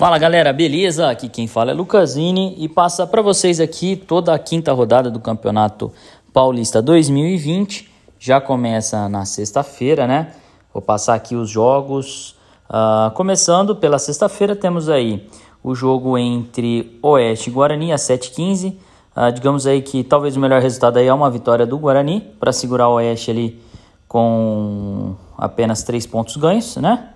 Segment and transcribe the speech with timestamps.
[0.00, 1.10] Fala galera, beleza?
[1.10, 5.20] Aqui quem fala é Lucasini e passa para vocês aqui toda a quinta rodada do
[5.20, 5.92] Campeonato
[6.32, 7.86] Paulista 2020.
[8.18, 10.32] Já começa na sexta-feira, né?
[10.72, 12.34] Vou passar aqui os jogos.
[12.70, 15.28] Uh, começando pela sexta-feira, temos aí
[15.62, 18.70] o jogo entre Oeste e Guarani às 7h15.
[18.70, 18.76] Uh,
[19.14, 22.52] ah, digamos aí que talvez o melhor resultado aí é uma vitória do Guarani para
[22.52, 23.60] segurar o Oeste ali
[24.08, 27.10] com apenas três pontos ganhos, né?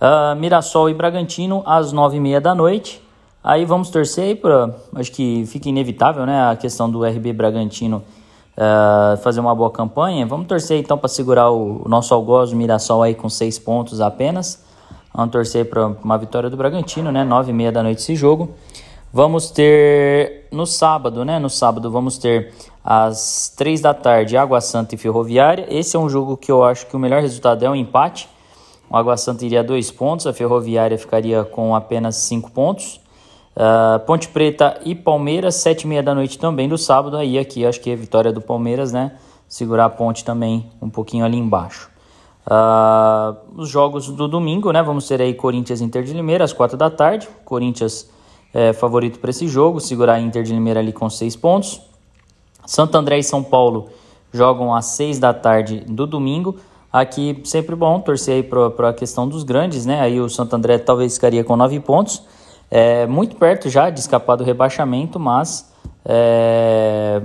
[0.00, 3.02] Uh, Mirassol e Bragantino às nove e meia da noite.
[3.42, 8.02] Aí vamos torcer aí para, acho que fica inevitável, né, a questão do RB Bragantino
[8.56, 10.24] uh, fazer uma boa campanha.
[10.26, 14.00] Vamos torcer então para segurar o, o, nosso algoz, o Mirassol aí com seis pontos
[14.00, 14.64] apenas.
[15.12, 18.50] Vamos torcer para uma vitória do Bragantino, né, nove e meia da noite esse jogo.
[19.12, 22.52] Vamos ter no sábado, né, no sábado vamos ter
[22.84, 25.66] às três da tarde Água Santa e Ferroviária.
[25.68, 28.28] Esse é um jogo que eu acho que o melhor resultado é um empate.
[28.90, 33.00] O Água Santa iria dois pontos, a Ferroviária ficaria com apenas cinco pontos.
[33.56, 37.16] Uh, Ponte Preta e Palmeiras, sete e meia da noite também do sábado.
[37.16, 39.12] Aí aqui acho que é vitória do Palmeiras, né?
[39.48, 41.88] Segurar a ponte também um pouquinho ali embaixo.
[42.46, 44.82] Uh, os jogos do domingo, né?
[44.82, 47.28] Vamos ter aí Corinthians Inter de Limeira às quatro da tarde.
[47.44, 48.10] Corinthians
[48.52, 51.80] é favorito para esse jogo, segurar a Inter de Limeira ali com seis pontos.
[52.66, 53.88] Santo André e São Paulo
[54.32, 56.56] jogam às seis da tarde do domingo.
[56.94, 60.00] Aqui sempre bom torcer aí para a questão dos grandes, né?
[60.00, 62.22] Aí o Santo André talvez ficaria com nove pontos,
[62.70, 67.20] é, muito perto já de escapar do rebaixamento, mas é,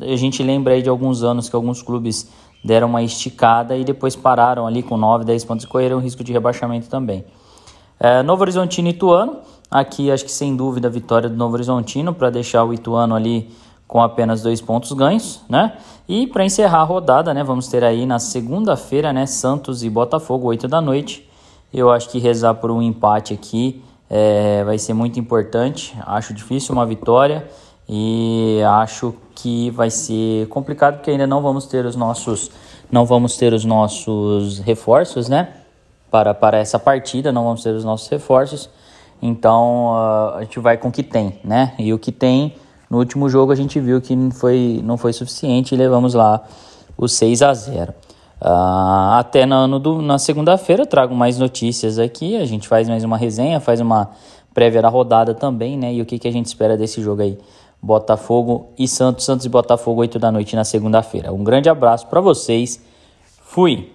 [0.00, 2.30] a gente lembra aí de alguns anos que alguns clubes
[2.64, 6.32] deram uma esticada e depois pararam ali com 9, 10 pontos e correram risco de
[6.32, 7.24] rebaixamento também.
[7.98, 12.14] É, Novo Horizontino e Ituano, aqui acho que sem dúvida a vitória do Novo Horizontino
[12.14, 13.50] para deixar o Ituano ali
[13.92, 15.74] com apenas dois pontos ganhos, né?
[16.08, 20.48] E para encerrar a rodada, né, vamos ter aí na segunda-feira, né, Santos e Botafogo,
[20.48, 21.28] 8 da noite.
[21.70, 25.94] Eu acho que rezar por um empate aqui é, vai ser muito importante.
[26.06, 27.46] Acho difícil uma vitória
[27.86, 32.50] e acho que vai ser complicado porque ainda não vamos ter os nossos
[32.90, 35.52] não vamos ter os nossos reforços, né?
[36.10, 38.70] Para, para essa partida, não vamos ter os nossos reforços.
[39.20, 41.74] Então uh, a gente vai com o que tem, né?
[41.78, 42.54] E o que tem
[42.92, 46.42] no último jogo a gente viu que não foi, não foi suficiente e levamos lá
[46.94, 47.90] o 6 a 0.
[47.90, 47.94] Uh,
[48.42, 53.60] ah, até na, na segunda-feira trago mais notícias aqui, a gente faz mais uma resenha,
[53.60, 54.10] faz uma
[54.52, 55.94] prévia da rodada também, né?
[55.94, 57.38] E o que, que a gente espera desse jogo aí?
[57.80, 61.32] Botafogo e Santos, Santos e Botafogo, 8 da noite na segunda-feira.
[61.32, 62.78] Um grande abraço para vocês.
[63.42, 63.90] Fui!